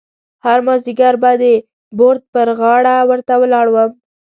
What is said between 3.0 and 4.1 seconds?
ورته ولاړ وم.